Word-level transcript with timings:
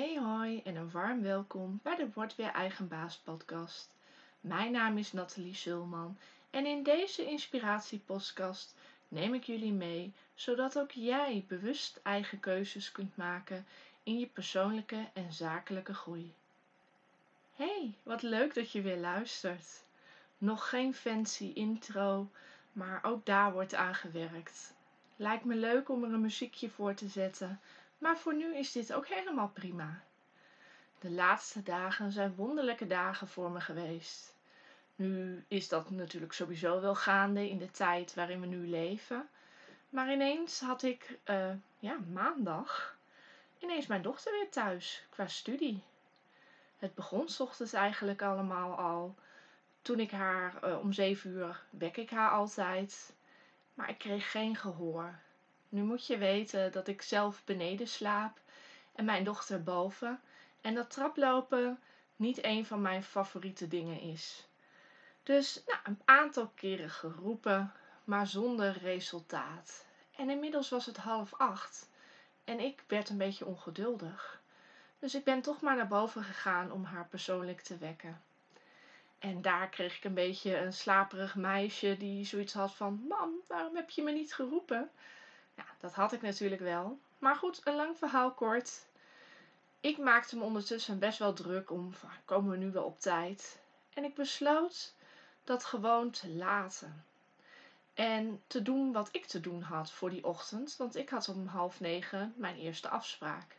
Hey 0.00 0.18
hoi 0.18 0.60
en 0.64 0.76
een 0.76 0.90
warm 0.90 1.22
welkom 1.22 1.80
bij 1.82 1.96
de 1.96 2.08
Word 2.14 2.36
Weer 2.36 2.50
Eigen 2.50 2.88
Baas 2.88 3.16
podcast. 3.16 3.90
Mijn 4.40 4.72
naam 4.72 4.98
is 4.98 5.12
Nathalie 5.12 5.54
Zulman 5.54 6.18
en 6.50 6.66
in 6.66 6.82
deze 6.82 7.26
inspiratiepodcast 7.26 8.74
neem 9.08 9.34
ik 9.34 9.44
jullie 9.44 9.72
mee 9.72 10.12
zodat 10.34 10.78
ook 10.78 10.90
jij 10.90 11.44
bewust 11.48 12.00
eigen 12.02 12.40
keuzes 12.40 12.92
kunt 12.92 13.16
maken 13.16 13.66
in 14.02 14.18
je 14.18 14.26
persoonlijke 14.26 15.08
en 15.12 15.32
zakelijke 15.32 15.94
groei. 15.94 16.34
Hey, 17.56 17.94
wat 18.02 18.22
leuk 18.22 18.54
dat 18.54 18.72
je 18.72 18.80
weer 18.80 18.98
luistert. 18.98 19.82
Nog 20.38 20.68
geen 20.68 20.94
fancy 20.94 21.50
intro, 21.54 22.28
maar 22.72 23.00
ook 23.02 23.26
daar 23.26 23.52
wordt 23.52 23.74
aan 23.74 23.94
gewerkt. 23.94 24.74
Lijkt 25.16 25.44
me 25.44 25.54
leuk 25.54 25.88
om 25.88 26.04
er 26.04 26.12
een 26.12 26.20
muziekje 26.20 26.70
voor 26.70 26.94
te 26.94 27.08
zetten 27.08 27.60
maar 28.00 28.18
voor 28.18 28.34
nu 28.34 28.56
is 28.56 28.72
dit 28.72 28.92
ook 28.92 29.06
helemaal 29.06 29.48
prima. 29.48 30.02
De 30.98 31.10
laatste 31.10 31.62
dagen 31.62 32.12
zijn 32.12 32.34
wonderlijke 32.34 32.86
dagen 32.86 33.28
voor 33.28 33.50
me 33.50 33.60
geweest. 33.60 34.34
Nu 34.96 35.44
is 35.48 35.68
dat 35.68 35.90
natuurlijk 35.90 36.32
sowieso 36.32 36.80
wel 36.80 36.94
gaande 36.94 37.48
in 37.48 37.58
de 37.58 37.70
tijd 37.70 38.14
waarin 38.14 38.40
we 38.40 38.46
nu 38.46 38.68
leven. 38.68 39.28
Maar 39.90 40.12
ineens 40.12 40.60
had 40.60 40.82
ik, 40.82 41.18
uh, 41.24 41.52
ja, 41.78 41.98
maandag, 42.12 42.96
ineens 43.58 43.86
mijn 43.86 44.02
dochter 44.02 44.32
weer 44.32 44.50
thuis 44.50 45.04
qua 45.10 45.26
studie. 45.26 45.82
Het 46.78 46.94
begon 46.94 47.28
s 47.28 47.40
ochtends 47.40 47.72
eigenlijk 47.72 48.22
allemaal 48.22 48.78
al. 48.78 49.14
Toen 49.82 50.00
ik 50.00 50.10
haar 50.10 50.54
uh, 50.64 50.78
om 50.78 50.92
zeven 50.92 51.30
uur 51.30 51.62
wek 51.70 51.96
ik 51.96 52.10
haar 52.10 52.30
altijd. 52.30 53.12
Maar 53.74 53.88
ik 53.88 53.98
kreeg 53.98 54.30
geen 54.30 54.56
gehoor. 54.56 55.18
Nu 55.70 55.82
moet 55.82 56.06
je 56.06 56.18
weten 56.18 56.72
dat 56.72 56.88
ik 56.88 57.02
zelf 57.02 57.44
beneden 57.44 57.88
slaap 57.88 58.40
en 58.94 59.04
mijn 59.04 59.24
dochter 59.24 59.62
boven 59.62 60.20
en 60.60 60.74
dat 60.74 60.90
traplopen 60.90 61.78
niet 62.16 62.44
een 62.44 62.66
van 62.66 62.82
mijn 62.82 63.02
favoriete 63.02 63.68
dingen 63.68 64.00
is. 64.00 64.48
Dus 65.22 65.62
nou, 65.66 65.78
een 65.84 66.00
aantal 66.04 66.52
keren 66.54 66.90
geroepen, 66.90 67.72
maar 68.04 68.26
zonder 68.26 68.78
resultaat. 68.78 69.84
En 70.16 70.30
inmiddels 70.30 70.68
was 70.68 70.86
het 70.86 70.96
half 70.96 71.34
acht 71.34 71.88
en 72.44 72.60
ik 72.60 72.84
werd 72.86 73.08
een 73.08 73.18
beetje 73.18 73.46
ongeduldig. 73.46 74.42
Dus 74.98 75.14
ik 75.14 75.24
ben 75.24 75.40
toch 75.40 75.60
maar 75.60 75.76
naar 75.76 75.88
boven 75.88 76.24
gegaan 76.24 76.72
om 76.72 76.84
haar 76.84 77.06
persoonlijk 77.06 77.60
te 77.60 77.78
wekken. 77.78 78.22
En 79.18 79.42
daar 79.42 79.68
kreeg 79.68 79.96
ik 79.96 80.04
een 80.04 80.14
beetje 80.14 80.56
een 80.56 80.72
slaperig 80.72 81.34
meisje 81.34 81.96
die 81.98 82.24
zoiets 82.24 82.52
had 82.52 82.74
van: 82.74 83.04
Mam, 83.08 83.30
waarom 83.46 83.76
heb 83.76 83.90
je 83.90 84.02
me 84.02 84.10
niet 84.10 84.34
geroepen? 84.34 84.90
Dat 85.78 85.94
had 85.94 86.12
ik 86.12 86.22
natuurlijk 86.22 86.60
wel. 86.60 86.98
Maar 87.18 87.36
goed, 87.36 87.60
een 87.64 87.74
lang 87.74 87.98
verhaal 87.98 88.32
kort. 88.32 88.86
Ik 89.80 89.98
maakte 89.98 90.36
me 90.36 90.44
ondertussen 90.44 90.98
best 90.98 91.18
wel 91.18 91.32
druk 91.32 91.70
om, 91.70 91.92
komen 92.24 92.50
we 92.50 92.56
nu 92.56 92.70
wel 92.70 92.84
op 92.84 93.00
tijd? 93.00 93.58
En 93.94 94.04
ik 94.04 94.14
besloot 94.14 94.94
dat 95.44 95.64
gewoon 95.64 96.10
te 96.10 96.28
laten. 96.28 97.04
En 97.94 98.42
te 98.46 98.62
doen 98.62 98.92
wat 98.92 99.08
ik 99.12 99.26
te 99.26 99.40
doen 99.40 99.62
had 99.62 99.90
voor 99.90 100.10
die 100.10 100.24
ochtend, 100.24 100.76
want 100.76 100.96
ik 100.96 101.08
had 101.08 101.28
om 101.28 101.46
half 101.46 101.80
negen 101.80 102.34
mijn 102.36 102.56
eerste 102.56 102.88
afspraak. 102.88 103.56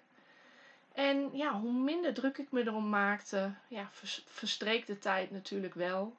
En 0.93 1.37
ja, 1.37 1.59
hoe 1.59 1.71
minder 1.71 2.13
druk 2.13 2.37
ik 2.37 2.51
me 2.51 2.61
erom 2.61 2.89
maakte, 2.89 3.53
ja, 3.67 3.89
verstreek 4.25 4.85
de 4.85 4.97
tijd 4.97 5.31
natuurlijk 5.31 5.73
wel. 5.73 6.17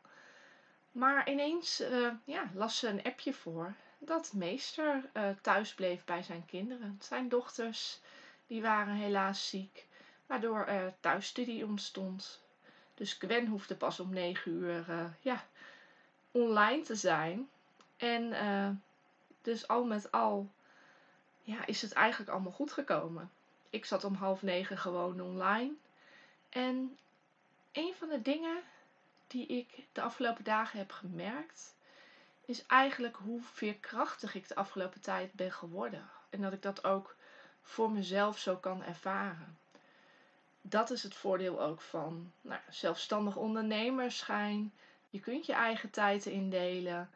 Maar 0.93 1.31
ineens 1.31 1.81
uh, 1.81 2.13
ja, 2.25 2.51
las 2.55 2.79
ze 2.79 2.89
een 2.89 3.03
appje 3.03 3.33
voor 3.33 3.75
dat 4.05 4.33
meester 4.33 5.11
uh, 5.15 5.29
thuis 5.41 5.75
bleef 5.75 6.05
bij 6.05 6.23
zijn 6.23 6.45
kinderen. 6.45 6.99
Zijn 7.03 7.29
dochters 7.29 8.01
die 8.47 8.63
waren 8.63 8.95
helaas 8.95 9.49
ziek, 9.49 9.87
waardoor 10.27 10.65
er 10.65 10.95
thuisstudie 11.01 11.67
ontstond. 11.67 12.41
Dus 12.95 13.13
Gwen 13.13 13.47
hoefde 13.47 13.77
pas 13.77 14.01
om 14.01 14.13
negen 14.13 14.53
uur 14.53 14.89
uh, 14.89 15.05
ja, 15.21 15.45
online 16.31 16.83
te 16.83 16.95
zijn. 16.95 17.49
En 17.97 18.23
uh, 18.23 18.69
dus 19.43 19.69
al 19.69 19.85
met 19.85 20.13
al 20.13 20.51
ja, 21.43 21.67
is 21.67 21.83
het 21.83 21.93
eigenlijk 21.93 22.31
allemaal 22.31 22.53
goed 22.53 22.73
gekomen. 22.73 23.31
Ik 23.71 23.85
zat 23.85 24.05
om 24.05 24.15
half 24.15 24.43
negen 24.43 24.79
gewoon 24.79 25.21
online. 25.21 25.73
En 26.49 26.99
een 27.73 27.95
van 27.99 28.09
de 28.09 28.23
dingen 28.23 28.63
die 29.27 29.47
ik 29.47 29.69
de 29.93 30.01
afgelopen 30.01 30.45
dagen 30.45 30.79
heb 30.79 30.91
gemerkt, 30.91 31.75
is 32.45 32.67
eigenlijk 32.67 33.17
hoe 33.17 33.43
veerkrachtig 33.43 34.35
ik 34.35 34.49
de 34.49 34.55
afgelopen 34.55 35.01
tijd 35.01 35.33
ben 35.33 35.53
geworden. 35.53 36.11
En 36.31 36.41
dat 36.41 36.53
ik 36.53 36.63
dat 36.63 36.85
ook 36.85 37.17
voor 37.63 37.91
mezelf 37.91 38.39
zo 38.39 38.57
kan 38.57 38.83
ervaren. 38.83 39.59
Dat 40.61 40.91
is 40.91 41.03
het 41.03 41.15
voordeel 41.15 41.63
ook 41.63 41.81
van 41.81 42.33
nou, 42.41 42.61
zelfstandig 42.69 43.37
ondernemerschijn. 43.37 44.73
Je 45.11 45.21
kunt 45.21 45.47
je 45.47 45.53
eigen 45.53 45.91
tijd 45.91 46.27
indelen. 46.27 47.11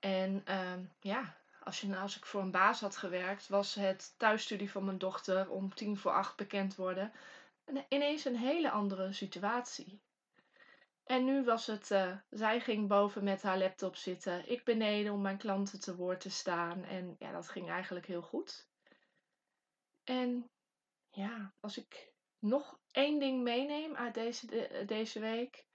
En 0.00 0.44
uh, 0.48 0.72
ja, 1.00 1.34
als, 1.62 1.80
je, 1.80 1.96
als 1.96 2.16
ik 2.16 2.24
voor 2.24 2.40
een 2.40 2.50
baas 2.50 2.80
had 2.80 2.96
gewerkt, 2.96 3.48
was 3.48 3.74
het 3.74 4.14
thuisstudie 4.16 4.70
van 4.70 4.84
mijn 4.84 4.98
dochter 4.98 5.50
om 5.50 5.74
tien 5.74 5.96
voor 5.96 6.12
acht 6.12 6.36
bekend 6.36 6.74
worden. 6.74 7.12
Ineens 7.88 8.24
een 8.24 8.36
hele 8.36 8.70
andere 8.70 9.12
situatie. 9.12 10.00
En 11.10 11.24
nu 11.24 11.44
was 11.44 11.66
het, 11.66 11.90
uh, 11.90 12.16
zij 12.28 12.60
ging 12.60 12.88
boven 12.88 13.24
met 13.24 13.42
haar 13.42 13.58
laptop 13.58 13.96
zitten, 13.96 14.50
ik 14.50 14.64
beneden 14.64 15.12
om 15.12 15.20
mijn 15.20 15.38
klanten 15.38 15.80
te 15.80 15.96
woord 15.96 16.20
te 16.20 16.30
staan. 16.30 16.84
En 16.84 17.16
ja, 17.18 17.32
dat 17.32 17.48
ging 17.48 17.70
eigenlijk 17.70 18.06
heel 18.06 18.22
goed. 18.22 18.68
En 20.04 20.50
ja, 21.10 21.54
als 21.60 21.78
ik 21.78 22.12
nog 22.38 22.78
één 22.90 23.18
ding 23.18 23.42
meeneem 23.42 23.96
uit 23.96 24.14
deze, 24.14 24.84
deze 24.86 25.20
week, 25.20 25.66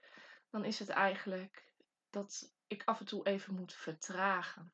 dan 0.50 0.64
is 0.64 0.78
het 0.78 0.88
eigenlijk 0.88 1.72
dat 2.10 2.54
ik 2.66 2.82
af 2.84 3.00
en 3.00 3.06
toe 3.06 3.26
even 3.26 3.54
moet 3.54 3.72
vertragen. 3.72 4.72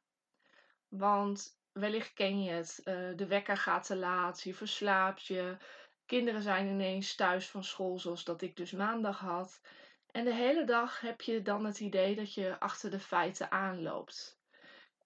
Want 0.89 1.59
wellicht 1.73 2.13
ken 2.13 2.43
je 2.43 2.51
het, 2.51 2.81
uh, 2.85 3.17
de 3.17 3.27
wekker 3.27 3.57
gaat 3.57 3.87
te 3.87 3.97
laat, 3.97 4.43
je 4.43 4.55
verslaapt 4.55 5.27
je, 5.27 5.57
kinderen 6.07 6.43
zijn 6.43 6.69
ineens 6.69 7.15
thuis 7.15 7.49
van 7.49 7.65
school 7.65 7.99
zoals 7.99 8.25
dat 8.25 8.43
ik 8.43 8.57
dus 8.57 8.73
maandag 8.73 9.19
had. 9.19 9.61
En 10.13 10.25
de 10.25 10.35
hele 10.35 10.65
dag 10.65 11.01
heb 11.01 11.21
je 11.21 11.43
dan 11.43 11.65
het 11.65 11.81
idee 11.81 12.15
dat 12.15 12.35
je 12.35 12.61
achter 12.61 12.91
de 12.91 13.01
feiten 13.01 13.51
aanloopt. 13.51 14.41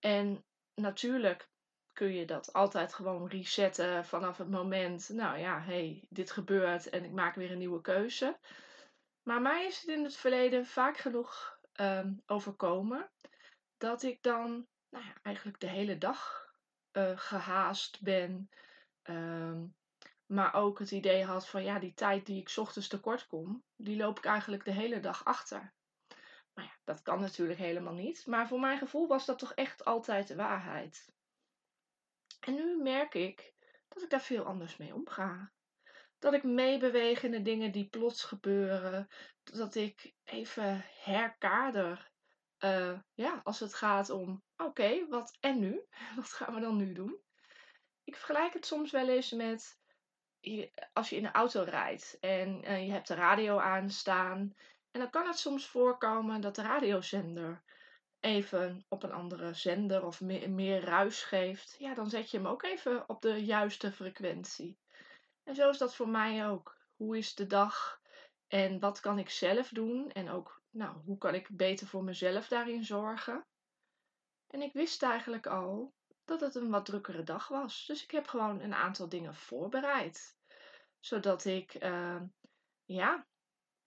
En 0.00 0.44
natuurlijk 0.74 1.48
kun 1.92 2.12
je 2.12 2.24
dat 2.24 2.52
altijd 2.52 2.94
gewoon 2.94 3.28
resetten 3.28 4.04
vanaf 4.04 4.38
het 4.38 4.50
moment, 4.50 5.08
nou 5.08 5.38
ja, 5.38 5.60
hey, 5.60 6.06
dit 6.10 6.30
gebeurt 6.30 6.88
en 6.88 7.04
ik 7.04 7.12
maak 7.12 7.34
weer 7.34 7.50
een 7.50 7.58
nieuwe 7.58 7.80
keuze. 7.80 8.38
Maar 9.22 9.42
mij 9.42 9.66
is 9.66 9.80
het 9.80 9.88
in 9.88 10.04
het 10.04 10.16
verleden 10.16 10.66
vaak 10.66 10.96
genoeg 10.96 11.58
um, 11.80 12.22
overkomen 12.26 13.10
dat 13.76 14.02
ik 14.02 14.22
dan 14.22 14.66
nou 14.88 15.04
ja, 15.04 15.12
eigenlijk 15.22 15.60
de 15.60 15.68
hele 15.68 15.98
dag 15.98 16.50
uh, 16.92 17.18
gehaast 17.18 18.02
ben. 18.02 18.50
Um, 19.02 19.74
maar 20.26 20.54
ook 20.54 20.78
het 20.78 20.90
idee 20.90 21.24
had 21.24 21.48
van 21.48 21.62
ja, 21.62 21.78
die 21.78 21.94
tijd 21.94 22.26
die 22.26 22.40
ik 22.40 22.52
ochtends 22.56 22.88
tekort 22.88 23.26
kom, 23.26 23.64
die 23.76 23.96
loop 23.96 24.18
ik 24.18 24.24
eigenlijk 24.24 24.64
de 24.64 24.72
hele 24.72 25.00
dag 25.00 25.24
achter. 25.24 25.74
Maar 26.52 26.64
ja, 26.64 26.76
dat 26.84 27.02
kan 27.02 27.20
natuurlijk 27.20 27.58
helemaal 27.58 27.92
niet. 27.92 28.26
Maar 28.26 28.48
voor 28.48 28.60
mijn 28.60 28.78
gevoel 28.78 29.06
was 29.06 29.26
dat 29.26 29.38
toch 29.38 29.54
echt 29.54 29.84
altijd 29.84 30.28
de 30.28 30.36
waarheid. 30.36 31.12
En 32.40 32.54
nu 32.54 32.82
merk 32.82 33.14
ik 33.14 33.54
dat 33.88 34.02
ik 34.02 34.10
daar 34.10 34.20
veel 34.20 34.44
anders 34.44 34.76
mee 34.76 34.94
omga. 34.94 35.52
Dat 36.18 36.32
ik 36.32 36.42
meebeweeg 36.42 37.22
in 37.22 37.30
de 37.30 37.42
dingen 37.42 37.72
die 37.72 37.88
plots 37.88 38.24
gebeuren. 38.24 39.08
Dat 39.42 39.74
ik 39.74 40.14
even 40.24 40.84
herkader. 41.02 42.10
Uh, 42.64 42.98
ja, 43.14 43.40
als 43.44 43.60
het 43.60 43.74
gaat 43.74 44.10
om, 44.10 44.42
oké, 44.56 45.06
wat 45.08 45.36
en 45.40 45.58
nu? 45.58 45.84
Wat 46.16 46.28
gaan 46.28 46.54
we 46.54 46.60
dan 46.60 46.76
nu 46.76 46.92
doen? 46.92 47.20
Ik 48.04 48.16
vergelijk 48.16 48.52
het 48.52 48.66
soms 48.66 48.90
wel 48.90 49.08
eens 49.08 49.32
met 49.32 49.78
als 50.92 51.10
je 51.10 51.16
in 51.16 51.22
de 51.22 51.32
auto 51.32 51.62
rijdt 51.62 52.16
en 52.20 52.64
uh, 52.64 52.86
je 52.86 52.92
hebt 52.92 53.08
de 53.08 53.14
radio 53.14 53.58
aanstaan. 53.58 54.54
En 54.90 55.00
dan 55.00 55.10
kan 55.10 55.26
het 55.26 55.38
soms 55.38 55.66
voorkomen 55.66 56.40
dat 56.40 56.54
de 56.54 56.62
radiozender 56.62 57.62
even 58.20 58.84
op 58.88 59.02
een 59.02 59.12
andere 59.12 59.54
zender 59.54 60.06
of 60.06 60.20
meer, 60.20 60.50
meer 60.50 60.80
ruis 60.80 61.22
geeft. 61.22 61.76
Ja, 61.78 61.94
dan 61.94 62.10
zet 62.10 62.30
je 62.30 62.36
hem 62.36 62.46
ook 62.46 62.62
even 62.62 63.08
op 63.08 63.22
de 63.22 63.44
juiste 63.44 63.92
frequentie. 63.92 64.78
En 65.44 65.54
zo 65.54 65.68
is 65.68 65.78
dat 65.78 65.94
voor 65.94 66.08
mij 66.08 66.48
ook. 66.48 66.76
Hoe 66.96 67.18
is 67.18 67.34
de 67.34 67.46
dag 67.46 68.00
en 68.48 68.80
wat 68.80 69.00
kan 69.00 69.18
ik 69.18 69.30
zelf 69.30 69.68
doen? 69.68 70.12
En 70.12 70.30
ook, 70.30 70.62
nou, 70.70 70.96
hoe 71.04 71.18
kan 71.18 71.34
ik 71.34 71.48
beter 71.50 71.86
voor 71.86 72.04
mezelf 72.04 72.48
daarin 72.48 72.84
zorgen? 72.84 73.46
En 74.46 74.62
ik 74.62 74.72
wist 74.72 75.02
eigenlijk 75.02 75.46
al 75.46 75.92
dat 76.26 76.40
het 76.40 76.54
een 76.54 76.70
wat 76.70 76.84
drukkere 76.84 77.22
dag 77.22 77.48
was. 77.48 77.84
Dus 77.86 78.02
ik 78.02 78.10
heb 78.10 78.26
gewoon 78.26 78.60
een 78.60 78.74
aantal 78.74 79.08
dingen 79.08 79.34
voorbereid 79.34 80.36
zodat 81.06 81.44
ik, 81.44 81.82
uh, 81.82 82.20
ja, 82.84 83.26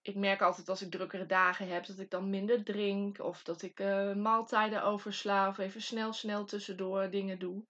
ik 0.02 0.14
merk 0.14 0.42
altijd 0.42 0.68
als 0.68 0.82
ik 0.82 0.90
drukkere 0.90 1.26
dagen 1.26 1.68
heb 1.68 1.86
dat 1.86 1.98
ik 1.98 2.10
dan 2.10 2.30
minder 2.30 2.64
drink. 2.64 3.18
Of 3.18 3.42
dat 3.42 3.62
ik 3.62 3.80
uh, 3.80 4.14
maaltijden 4.14 4.82
oversla 4.82 5.48
of 5.48 5.58
even 5.58 5.82
snel, 5.82 6.12
snel 6.12 6.44
tussendoor 6.44 7.10
dingen 7.10 7.38
doe. 7.38 7.66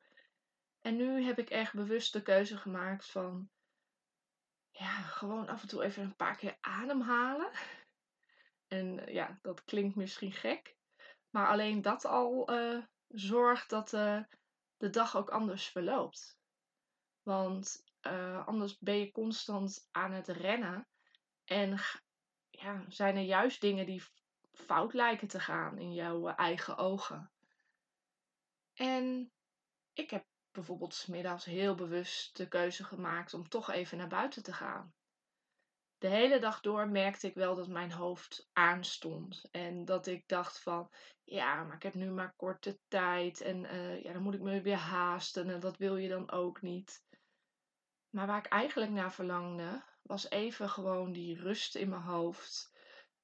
En 0.80 0.96
nu 0.96 1.22
heb 1.22 1.38
ik 1.38 1.50
echt 1.50 1.74
bewust 1.74 2.12
de 2.12 2.22
keuze 2.22 2.56
gemaakt 2.56 3.06
van, 3.06 3.50
ja, 4.70 5.02
gewoon 5.02 5.48
af 5.48 5.62
en 5.62 5.68
toe 5.68 5.82
even 5.82 6.02
een 6.02 6.16
paar 6.16 6.36
keer 6.36 6.56
ademhalen. 6.60 7.50
En 8.70 9.06
eh, 9.06 9.14
ja, 9.14 9.38
dat 9.42 9.64
klinkt 9.64 9.96
misschien 9.96 10.32
gek. 10.32 10.76
Maar 11.30 11.48
alleen 11.48 11.82
dat 11.82 12.04
al 12.04 12.52
uh, 12.52 12.82
zorgt 13.08 13.70
dat 13.70 13.92
uh, 13.92 14.22
de 14.80 14.90
dag 14.90 15.16
ook 15.16 15.30
anders 15.30 15.68
verloopt. 15.68 16.38
Want 17.22 17.84
anders 18.44 18.78
ben 18.78 18.98
je 18.98 19.12
constant 19.12 19.88
aan 19.90 20.12
het 20.12 20.28
rennen. 20.28 20.88
En 21.44 21.78
ja, 22.50 22.84
zijn 22.88 23.16
er 23.16 23.22
juist 23.22 23.60
dingen 23.60 23.86
die 23.86 24.02
fout 24.52 24.92
lijken 24.92 25.28
te 25.28 25.40
gaan 25.40 25.78
in 25.78 25.92
jouw 25.92 26.26
eigen 26.26 26.76
ogen. 26.76 27.30
En 28.74 29.32
ik 29.92 30.10
heb 30.10 30.26
bijvoorbeeld 30.50 30.94
smiddags 30.94 31.44
heel 31.44 31.74
bewust 31.74 32.36
de 32.36 32.48
keuze 32.48 32.84
gemaakt 32.84 33.34
om 33.34 33.48
toch 33.48 33.70
even 33.70 33.98
naar 33.98 34.08
buiten 34.08 34.42
te 34.42 34.52
gaan. 34.52 34.94
De 36.00 36.08
hele 36.08 36.38
dag 36.38 36.60
door 36.60 36.88
merkte 36.88 37.26
ik 37.26 37.34
wel 37.34 37.54
dat 37.54 37.68
mijn 37.68 37.92
hoofd 37.92 38.48
aanstond. 38.52 39.48
En 39.50 39.84
dat 39.84 40.06
ik 40.06 40.28
dacht 40.28 40.60
van, 40.60 40.90
ja, 41.24 41.64
maar 41.64 41.76
ik 41.76 41.82
heb 41.82 41.94
nu 41.94 42.10
maar 42.10 42.34
korte 42.36 42.78
tijd. 42.88 43.40
En 43.40 43.64
uh, 43.64 44.02
ja, 44.02 44.12
dan 44.12 44.22
moet 44.22 44.34
ik 44.34 44.40
me 44.40 44.60
weer 44.60 44.76
haasten. 44.76 45.50
En 45.50 45.60
dat 45.60 45.76
wil 45.76 45.96
je 45.96 46.08
dan 46.08 46.30
ook 46.30 46.62
niet. 46.62 47.04
Maar 48.10 48.26
waar 48.26 48.38
ik 48.38 48.46
eigenlijk 48.46 48.90
naar 48.90 49.12
verlangde, 49.12 49.82
was 50.02 50.30
even 50.30 50.68
gewoon 50.68 51.12
die 51.12 51.40
rust 51.40 51.74
in 51.74 51.88
mijn 51.88 52.02
hoofd. 52.02 52.72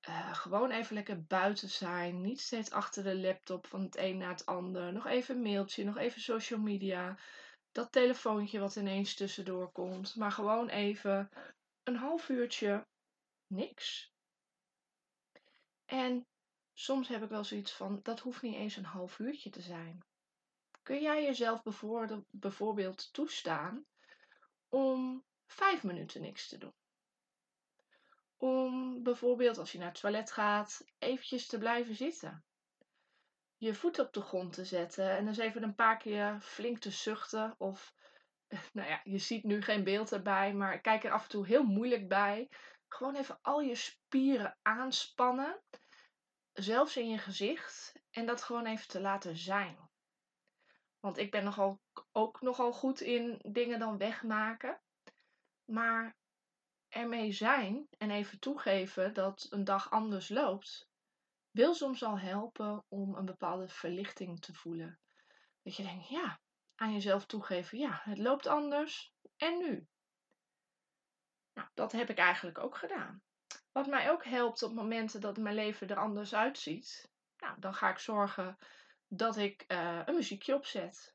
Uh, 0.08 0.34
gewoon 0.34 0.70
even 0.70 0.94
lekker 0.94 1.24
buiten 1.24 1.68
zijn. 1.68 2.20
Niet 2.20 2.40
steeds 2.40 2.70
achter 2.70 3.02
de 3.02 3.16
laptop 3.16 3.66
van 3.66 3.82
het 3.82 3.96
een 3.96 4.16
naar 4.16 4.30
het 4.30 4.46
ander. 4.46 4.92
Nog 4.92 5.06
even 5.06 5.36
een 5.36 5.42
mailtje, 5.42 5.84
nog 5.84 5.96
even 5.96 6.20
social 6.20 6.60
media. 6.60 7.18
Dat 7.72 7.92
telefoontje 7.92 8.58
wat 8.58 8.76
ineens 8.76 9.14
tussendoor 9.14 9.72
komt. 9.72 10.16
Maar 10.16 10.32
gewoon 10.32 10.68
even 10.68 11.30
een 11.86 11.96
half 11.96 12.28
uurtje 12.28 12.86
niks. 13.46 14.14
En 15.84 16.26
soms 16.72 17.08
heb 17.08 17.22
ik 17.22 17.28
wel 17.28 17.44
zoiets 17.44 17.72
van, 17.72 18.00
dat 18.02 18.20
hoeft 18.20 18.42
niet 18.42 18.54
eens 18.54 18.76
een 18.76 18.84
half 18.84 19.18
uurtje 19.18 19.50
te 19.50 19.60
zijn. 19.60 20.04
Kun 20.82 21.00
jij 21.00 21.24
jezelf 21.24 21.62
bijvoorbeeld 22.30 23.12
toestaan 23.12 23.86
om 24.68 25.24
vijf 25.46 25.82
minuten 25.82 26.20
niks 26.20 26.48
te 26.48 26.58
doen? 26.58 26.74
om 28.36 29.02
bijvoorbeeld 29.02 29.58
als 29.58 29.72
je 29.72 29.78
naar 29.78 29.90
het 29.90 30.00
toilet 30.00 30.32
gaat, 30.32 30.84
eventjes 30.98 31.46
te 31.46 31.58
blijven 31.58 31.94
zitten. 31.94 32.44
Je 33.56 33.74
voet 33.74 33.98
op 33.98 34.12
de 34.12 34.20
grond 34.20 34.52
te 34.52 34.64
zetten 34.64 35.10
en 35.10 35.26
eens 35.26 35.38
even 35.38 35.62
een 35.62 35.74
paar 35.74 35.96
keer 35.96 36.40
flink 36.40 36.78
te 36.78 36.90
zuchten. 36.90 37.54
Of, 37.58 37.94
nou 38.72 38.88
ja, 38.88 39.00
je 39.04 39.18
ziet 39.18 39.44
nu 39.44 39.62
geen 39.62 39.84
beeld 39.84 40.12
erbij, 40.12 40.54
maar 40.54 40.80
kijk 40.80 41.04
er 41.04 41.10
af 41.10 41.22
en 41.22 41.28
toe 41.28 41.46
heel 41.46 41.64
moeilijk 41.64 42.08
bij. 42.08 42.48
Gewoon 42.88 43.14
even 43.14 43.38
al 43.42 43.60
je 43.60 43.74
spieren 43.74 44.58
aanspannen, 44.62 45.62
zelfs 46.52 46.96
in 46.96 47.08
je 47.08 47.18
gezicht, 47.18 47.92
en 48.10 48.26
dat 48.26 48.42
gewoon 48.42 48.66
even 48.66 48.88
te 48.88 49.00
laten 49.00 49.36
zijn. 49.36 49.78
Want 51.00 51.18
ik 51.18 51.30
ben 51.30 51.44
nogal, 51.44 51.80
ook 52.12 52.40
nogal 52.40 52.72
goed 52.72 53.00
in 53.00 53.38
dingen 53.42 53.78
dan 53.78 53.98
wegmaken. 53.98 54.80
Maar 55.64 56.16
ermee 56.88 57.32
zijn 57.32 57.86
en 57.98 58.10
even 58.10 58.38
toegeven 58.38 59.14
dat 59.14 59.46
een 59.50 59.64
dag 59.64 59.90
anders 59.90 60.28
loopt, 60.28 60.88
wil 61.50 61.74
soms 61.74 62.02
al 62.02 62.18
helpen 62.18 62.84
om 62.88 63.14
een 63.14 63.24
bepaalde 63.24 63.68
verlichting 63.68 64.40
te 64.40 64.54
voelen. 64.54 65.00
Dat 65.62 65.76
je 65.76 65.82
denkt, 65.82 66.08
ja, 66.08 66.40
aan 66.76 66.92
jezelf 66.92 67.26
toegeven, 67.26 67.78
ja, 67.78 68.00
het 68.04 68.18
loopt 68.18 68.46
anders 68.46 69.14
en 69.36 69.58
nu. 69.58 69.88
Nou, 71.52 71.68
dat 71.74 71.92
heb 71.92 72.10
ik 72.10 72.18
eigenlijk 72.18 72.58
ook 72.58 72.76
gedaan. 72.76 73.22
Wat 73.72 73.86
mij 73.86 74.10
ook 74.10 74.24
helpt 74.24 74.62
op 74.62 74.72
momenten 74.72 75.20
dat 75.20 75.36
mijn 75.36 75.54
leven 75.54 75.88
er 75.88 75.98
anders 75.98 76.34
uitziet, 76.34 77.10
nou, 77.38 77.60
dan 77.60 77.74
ga 77.74 77.90
ik 77.90 77.98
zorgen 77.98 78.58
dat 79.08 79.36
ik 79.36 79.64
uh, 79.68 80.00
een 80.04 80.14
muziekje 80.14 80.54
opzet. 80.54 81.14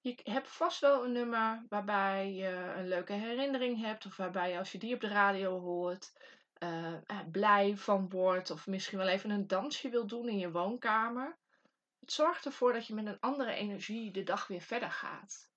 Je 0.00 0.18
hebt 0.22 0.48
vast 0.48 0.80
wel 0.80 1.04
een 1.04 1.12
nummer 1.12 1.64
waarbij 1.68 2.32
je 2.32 2.72
een 2.76 2.88
leuke 2.88 3.12
herinnering 3.12 3.80
hebt, 3.80 4.06
of 4.06 4.16
waarbij 4.16 4.50
je 4.50 4.58
als 4.58 4.72
je 4.72 4.78
die 4.78 4.94
op 4.94 5.00
de 5.00 5.08
radio 5.08 5.60
hoort, 5.60 6.12
uh, 6.58 6.98
blij 7.30 7.76
van 7.76 8.08
wordt, 8.08 8.50
of 8.50 8.66
misschien 8.66 8.98
wel 8.98 9.08
even 9.08 9.30
een 9.30 9.46
dansje 9.46 9.88
wil 9.88 10.06
doen 10.06 10.28
in 10.28 10.38
je 10.38 10.50
woonkamer. 10.50 11.38
Het 12.02 12.12
zorgt 12.12 12.44
ervoor 12.44 12.72
dat 12.72 12.86
je 12.86 12.94
met 12.94 13.06
een 13.06 13.20
andere 13.20 13.52
energie 13.52 14.10
de 14.10 14.22
dag 14.22 14.46
weer 14.46 14.60
verder 14.60 14.90
gaat. 14.90 15.50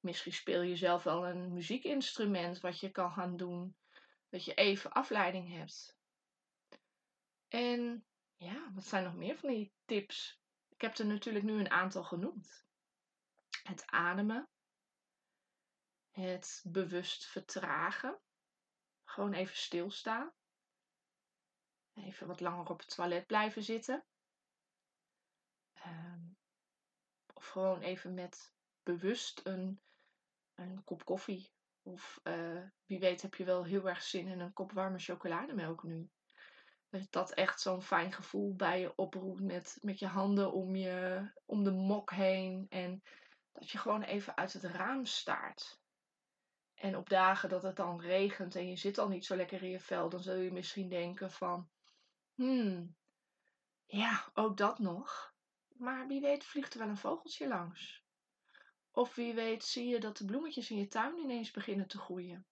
Misschien 0.00 0.32
speel 0.32 0.62
je 0.62 0.76
zelf 0.76 1.02
wel 1.02 1.26
een 1.26 1.52
muziekinstrument 1.52 2.60
wat 2.60 2.80
je 2.80 2.90
kan 2.90 3.12
gaan 3.12 3.36
doen, 3.36 3.76
dat 4.28 4.44
je 4.44 4.54
even 4.54 4.92
afleiding 4.92 5.52
hebt. 5.52 5.98
En 7.48 8.04
ja, 8.36 8.70
wat 8.74 8.84
zijn 8.84 9.04
nog 9.04 9.14
meer 9.14 9.36
van 9.36 9.48
die 9.48 9.72
tips? 9.84 10.40
Ik 10.68 10.80
heb 10.80 10.98
er 10.98 11.06
natuurlijk 11.06 11.44
nu 11.44 11.58
een 11.58 11.70
aantal 11.70 12.04
genoemd 12.04 12.68
het 13.62 13.86
ademen, 13.86 14.48
het 16.10 16.62
bewust 16.66 17.26
vertragen, 17.26 18.20
gewoon 19.04 19.32
even 19.32 19.56
stilstaan, 19.56 20.32
even 21.94 22.26
wat 22.26 22.40
langer 22.40 22.68
op 22.68 22.78
het 22.78 22.94
toilet 22.94 23.26
blijven 23.26 23.62
zitten, 23.62 24.04
ehm, 25.90 26.20
of 27.34 27.46
gewoon 27.46 27.80
even 27.80 28.14
met 28.14 28.54
bewust 28.82 29.40
een, 29.44 29.80
een 30.54 30.84
kop 30.84 31.04
koffie. 31.04 31.52
Of 31.82 32.20
uh, 32.24 32.62
wie 32.86 32.98
weet 32.98 33.22
heb 33.22 33.34
je 33.34 33.44
wel 33.44 33.64
heel 33.64 33.88
erg 33.88 34.02
zin 34.02 34.28
in 34.28 34.40
een 34.40 34.52
kop 34.52 34.72
warme 34.72 34.98
chocolademelk 34.98 35.82
nu. 35.82 36.10
Dat 36.88 37.06
dat 37.10 37.32
echt 37.32 37.60
zo'n 37.60 37.82
fijn 37.82 38.12
gevoel 38.12 38.54
bij 38.54 38.80
je 38.80 38.96
oproept 38.96 39.40
met, 39.40 39.78
met 39.80 39.98
je 39.98 40.06
handen 40.06 40.52
om, 40.52 40.76
je, 40.76 41.26
om 41.44 41.64
de 41.64 41.70
mok 41.72 42.10
heen. 42.10 42.66
En 42.68 43.02
dat 43.52 43.70
je 43.70 43.78
gewoon 43.78 44.02
even 44.02 44.36
uit 44.36 44.52
het 44.52 44.64
raam 44.64 45.04
staart. 45.04 45.80
En 46.74 46.96
op 46.96 47.08
dagen 47.08 47.48
dat 47.48 47.62
het 47.62 47.76
dan 47.76 48.00
regent 48.00 48.54
en 48.54 48.68
je 48.68 48.76
zit 48.76 48.98
al 48.98 49.08
niet 49.08 49.24
zo 49.24 49.36
lekker 49.36 49.62
in 49.62 49.70
je 49.70 49.80
vel, 49.80 50.08
dan 50.08 50.22
zul 50.22 50.36
je 50.36 50.52
misschien 50.52 50.88
denken 50.88 51.30
van, 51.30 51.70
hmm, 52.34 52.96
ja, 53.86 54.30
ook 54.34 54.56
dat 54.56 54.78
nog. 54.78 55.29
Maar 55.80 56.06
wie 56.06 56.20
weet 56.20 56.44
vliegt 56.44 56.72
er 56.72 56.78
wel 56.78 56.88
een 56.88 56.96
vogeltje 56.96 57.48
langs. 57.48 58.04
Of 58.90 59.14
wie 59.14 59.34
weet 59.34 59.64
zie 59.64 59.88
je 59.88 60.00
dat 60.00 60.16
de 60.16 60.24
bloemetjes 60.24 60.70
in 60.70 60.78
je 60.78 60.88
tuin 60.88 61.18
ineens 61.18 61.50
beginnen 61.50 61.88
te 61.88 61.98
groeien. 61.98 62.46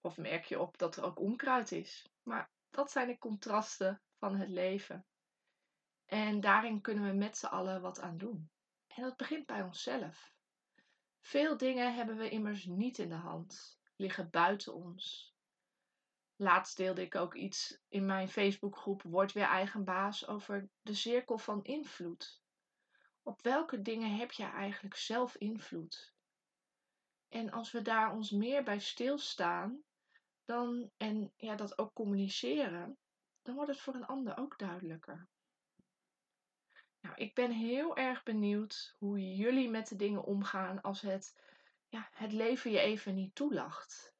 Of 0.00 0.16
merk 0.16 0.44
je 0.44 0.60
op 0.60 0.78
dat 0.78 0.96
er 0.96 1.04
ook 1.04 1.20
onkruid 1.20 1.72
is. 1.72 2.08
Maar 2.22 2.50
dat 2.70 2.90
zijn 2.90 3.08
de 3.08 3.18
contrasten 3.18 4.02
van 4.18 4.36
het 4.36 4.48
leven. 4.48 5.06
En 6.06 6.40
daarin 6.40 6.80
kunnen 6.80 7.04
we 7.04 7.12
met 7.12 7.38
z'n 7.38 7.46
allen 7.46 7.80
wat 7.80 8.00
aan 8.00 8.18
doen. 8.18 8.50
En 8.86 9.02
dat 9.02 9.16
begint 9.16 9.46
bij 9.46 9.62
onszelf. 9.62 10.32
Veel 11.20 11.56
dingen 11.56 11.94
hebben 11.94 12.16
we 12.16 12.28
immers 12.28 12.64
niet 12.64 12.98
in 12.98 13.08
de 13.08 13.14
hand, 13.14 13.78
liggen 13.96 14.30
buiten 14.30 14.74
ons. 14.74 15.34
Laatst 16.36 16.76
deelde 16.76 17.02
ik 17.02 17.14
ook 17.14 17.34
iets 17.34 17.78
in 17.88 18.06
mijn 18.06 18.28
Facebookgroep 18.28 19.02
Word 19.02 19.32
weer 19.32 19.44
eigen 19.44 19.84
baas 19.84 20.26
over 20.26 20.68
de 20.82 20.94
cirkel 20.94 21.38
van 21.38 21.64
invloed. 21.64 22.42
Op 23.22 23.42
welke 23.42 23.82
dingen 23.82 24.16
heb 24.16 24.32
je 24.32 24.44
eigenlijk 24.44 24.96
zelf 24.96 25.36
invloed? 25.36 26.14
En 27.28 27.50
als 27.50 27.70
we 27.72 27.82
daar 27.82 28.12
ons 28.12 28.30
meer 28.30 28.62
bij 28.62 28.78
stilstaan 28.78 29.82
dan, 30.44 30.90
en 30.96 31.32
ja, 31.36 31.54
dat 31.54 31.78
ook 31.78 31.92
communiceren, 31.92 32.98
dan 33.42 33.54
wordt 33.54 33.70
het 33.70 33.80
voor 33.80 33.94
een 33.94 34.06
ander 34.06 34.36
ook 34.38 34.58
duidelijker. 34.58 35.28
Nou, 37.00 37.16
ik 37.16 37.34
ben 37.34 37.50
heel 37.50 37.96
erg 37.96 38.22
benieuwd 38.22 38.94
hoe 38.98 39.34
jullie 39.34 39.68
met 39.68 39.88
de 39.88 39.96
dingen 39.96 40.24
omgaan 40.24 40.80
als 40.80 41.00
het, 41.00 41.40
ja, 41.88 42.08
het 42.12 42.32
leven 42.32 42.70
je 42.70 42.78
even 42.78 43.14
niet 43.14 43.34
toelacht. 43.34 44.15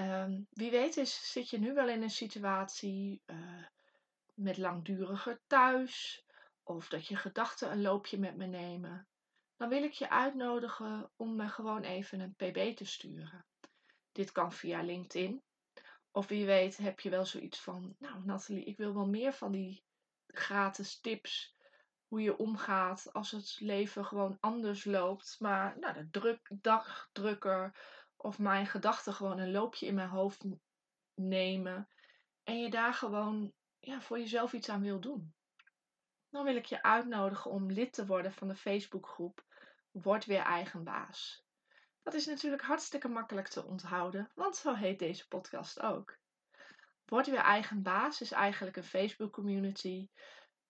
Um, 0.00 0.46
wie 0.50 0.70
weet 0.70 0.96
is, 0.96 1.32
zit 1.32 1.50
je 1.50 1.58
nu 1.58 1.74
wel 1.74 1.88
in 1.88 2.02
een 2.02 2.10
situatie 2.10 3.22
uh, 3.26 3.64
met 4.34 4.58
langduriger 4.58 5.40
thuis 5.46 6.24
of 6.62 6.88
dat 6.88 7.06
je 7.06 7.16
gedachten 7.16 7.70
een 7.70 7.82
loopje 7.82 8.18
met 8.18 8.36
me 8.36 8.46
nemen. 8.46 9.08
Dan 9.56 9.68
wil 9.68 9.82
ik 9.82 9.92
je 9.92 10.10
uitnodigen 10.10 11.10
om 11.16 11.36
me 11.36 11.48
gewoon 11.48 11.82
even 11.82 12.20
een 12.20 12.34
pb 12.34 12.76
te 12.76 12.84
sturen. 12.84 13.46
Dit 14.12 14.32
kan 14.32 14.52
via 14.52 14.82
LinkedIn. 14.82 15.42
Of 16.10 16.26
wie 16.26 16.46
weet 16.46 16.76
heb 16.76 17.00
je 17.00 17.10
wel 17.10 17.24
zoiets 17.24 17.60
van, 17.60 17.94
nou 17.98 18.24
Nathalie, 18.24 18.64
ik 18.64 18.76
wil 18.76 18.94
wel 18.94 19.06
meer 19.06 19.32
van 19.32 19.52
die 19.52 19.84
gratis 20.26 21.00
tips 21.00 21.54
hoe 22.06 22.22
je 22.22 22.36
omgaat 22.36 23.12
als 23.12 23.30
het 23.30 23.56
leven 23.60 24.04
gewoon 24.04 24.36
anders 24.40 24.84
loopt. 24.84 25.36
Maar 25.38 25.78
nou, 25.78 25.94
de 25.94 26.10
druk, 26.10 26.50
dag 26.50 27.08
drukker 27.12 27.74
of 28.22 28.38
mijn 28.38 28.66
gedachten 28.66 29.14
gewoon 29.14 29.38
een 29.38 29.50
loopje 29.50 29.86
in 29.86 29.94
mijn 29.94 30.08
hoofd 30.08 30.44
nemen. 31.14 31.88
En 32.42 32.60
je 32.60 32.70
daar 32.70 32.94
gewoon 32.94 33.52
ja, 33.78 34.00
voor 34.00 34.18
jezelf 34.18 34.52
iets 34.52 34.68
aan 34.68 34.82
wil 34.82 35.00
doen. 35.00 35.34
Dan 36.30 36.44
wil 36.44 36.56
ik 36.56 36.64
je 36.64 36.82
uitnodigen 36.82 37.50
om 37.50 37.72
lid 37.72 37.92
te 37.92 38.06
worden 38.06 38.32
van 38.32 38.48
de 38.48 38.56
Facebookgroep 38.56 39.44
Word 39.90 40.24
weer 40.24 40.42
eigen 40.42 40.84
baas. 40.84 41.44
Dat 42.02 42.14
is 42.14 42.26
natuurlijk 42.26 42.62
hartstikke 42.62 43.08
makkelijk 43.08 43.48
te 43.48 43.64
onthouden, 43.64 44.30
want 44.34 44.56
zo 44.56 44.74
heet 44.74 44.98
deze 44.98 45.28
podcast 45.28 45.80
ook. 45.80 46.18
Word 47.04 47.26
weer 47.26 47.38
eigen 47.38 47.82
baas 47.82 48.20
is 48.20 48.30
eigenlijk 48.30 48.76
een 48.76 48.84
Facebook 48.84 49.32
community 49.32 50.08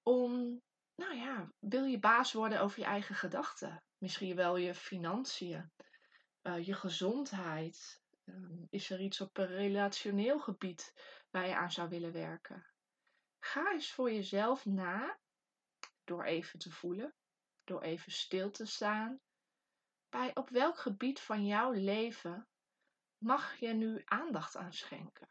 om, 0.03 0.63
nou 0.95 1.15
ja, 1.15 1.53
wil 1.59 1.85
je 1.85 1.99
baas 1.99 2.33
worden 2.33 2.61
over 2.61 2.79
je 2.79 2.85
eigen 2.85 3.15
gedachten? 3.15 3.83
Misschien 3.99 4.37
wel 4.37 4.57
je 4.57 4.75
financiën, 4.75 5.73
uh, 6.43 6.67
je 6.67 6.75
gezondheid. 6.75 8.03
Uh, 8.25 8.63
is 8.71 8.91
er 8.91 9.01
iets 9.01 9.21
op 9.21 9.39
een 9.39 9.47
relationeel 9.47 10.41
gebied 10.41 10.95
waar 11.31 11.47
je 11.47 11.57
aan 11.57 11.73
zou 11.73 11.89
willen 11.89 12.13
werken? 12.13 12.67
Ga 13.39 13.73
eens 13.73 13.93
voor 13.93 14.13
jezelf 14.13 14.67
na 14.67 15.19
door 16.05 16.25
even 16.25 16.59
te 16.59 16.71
voelen, 16.71 17.15
door 17.65 17.83
even 17.83 18.13
stil 18.13 18.51
te 18.51 18.67
staan. 18.67 19.21
Bij 20.09 20.31
op 20.35 20.49
welk 20.49 20.79
gebied 20.79 21.21
van 21.21 21.47
jouw 21.47 21.71
leven 21.71 22.49
mag 23.19 23.57
je 23.57 23.73
nu 23.73 24.03
aandacht 24.05 24.57
aan 24.57 24.73
schenken? 24.73 25.29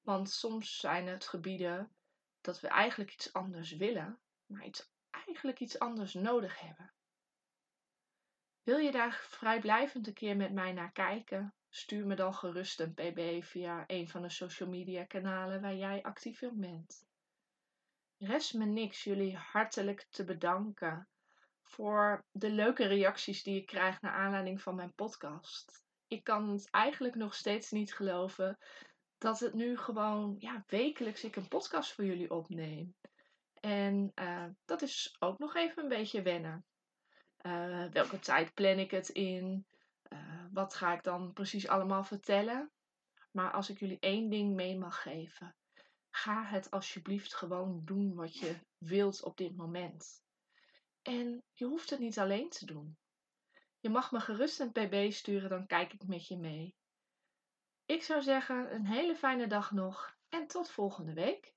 Want 0.00 0.30
soms 0.30 0.78
zijn 0.78 1.06
het 1.06 1.26
gebieden 1.26 1.96
dat 2.40 2.60
we 2.60 2.68
eigenlijk 2.68 3.12
iets 3.12 3.32
anders 3.32 3.72
willen, 3.72 4.20
maar 4.46 4.64
iets, 4.64 4.90
eigenlijk 5.10 5.60
iets 5.60 5.78
anders 5.78 6.14
nodig 6.14 6.60
hebben. 6.60 6.94
Wil 8.62 8.78
je 8.78 8.90
daar 8.90 9.26
vrijblijvend 9.28 10.06
een 10.06 10.12
keer 10.12 10.36
met 10.36 10.52
mij 10.52 10.72
naar 10.72 10.92
kijken? 10.92 11.54
Stuur 11.68 12.06
me 12.06 12.14
dan 12.14 12.34
gerust 12.34 12.80
een 12.80 12.94
pb 12.94 13.44
via 13.44 13.84
een 13.86 14.08
van 14.08 14.22
de 14.22 14.28
social 14.28 14.68
media 14.68 15.04
kanalen 15.04 15.60
waar 15.60 15.74
jij 15.74 16.02
actief 16.02 16.42
in 16.42 16.60
bent. 16.60 17.06
Rest 18.18 18.54
me 18.54 18.64
niks 18.64 19.04
jullie 19.04 19.36
hartelijk 19.36 20.06
te 20.10 20.24
bedanken 20.24 21.08
voor 21.62 22.24
de 22.30 22.50
leuke 22.50 22.86
reacties 22.86 23.42
die 23.42 23.60
ik 23.60 23.66
krijg 23.66 24.00
naar 24.00 24.12
aanleiding 24.12 24.62
van 24.62 24.74
mijn 24.74 24.94
podcast. 24.94 25.84
Ik 26.06 26.24
kan 26.24 26.48
het 26.48 26.70
eigenlijk 26.70 27.14
nog 27.14 27.34
steeds 27.34 27.70
niet 27.70 27.94
geloven 27.94 28.58
dat 29.18 29.40
het 29.40 29.54
nu 29.54 29.76
gewoon 29.78 30.34
ja, 30.38 30.64
wekelijks 30.66 31.24
ik 31.24 31.36
een 31.36 31.48
podcast 31.48 31.92
voor 31.92 32.04
jullie 32.04 32.30
opneem. 32.30 32.94
En 33.60 34.12
uh, 34.14 34.46
dat 34.64 34.82
is 34.82 35.16
ook 35.18 35.38
nog 35.38 35.54
even 35.54 35.82
een 35.82 35.88
beetje 35.88 36.22
wennen. 36.22 36.64
Uh, 37.42 37.84
welke 37.84 38.18
tijd 38.18 38.54
plan 38.54 38.78
ik 38.78 38.90
het 38.90 39.08
in? 39.08 39.66
Uh, 40.12 40.44
wat 40.52 40.74
ga 40.74 40.92
ik 40.92 41.02
dan 41.02 41.32
precies 41.32 41.68
allemaal 41.68 42.04
vertellen? 42.04 42.70
Maar 43.30 43.52
als 43.52 43.70
ik 43.70 43.78
jullie 43.78 43.98
één 44.00 44.30
ding 44.30 44.54
mee 44.54 44.78
mag 44.78 45.02
geven, 45.02 45.56
ga 46.10 46.44
het 46.44 46.70
alsjeblieft 46.70 47.34
gewoon 47.34 47.84
doen 47.84 48.14
wat 48.14 48.38
je 48.38 48.56
wilt 48.78 49.22
op 49.22 49.36
dit 49.36 49.56
moment. 49.56 50.22
En 51.02 51.44
je 51.52 51.64
hoeft 51.64 51.90
het 51.90 51.98
niet 51.98 52.18
alleen 52.18 52.48
te 52.48 52.66
doen. 52.66 52.96
Je 53.80 53.90
mag 53.90 54.12
me 54.12 54.20
gerust 54.20 54.60
een 54.60 54.72
pb 54.72 55.12
sturen, 55.12 55.50
dan 55.50 55.66
kijk 55.66 55.92
ik 55.92 56.06
met 56.06 56.26
je 56.26 56.36
mee. 56.36 56.76
Ik 57.86 58.02
zou 58.02 58.22
zeggen, 58.22 58.74
een 58.74 58.86
hele 58.86 59.16
fijne 59.16 59.46
dag 59.46 59.70
nog 59.70 60.16
en 60.28 60.46
tot 60.46 60.70
volgende 60.70 61.12
week. 61.12 61.54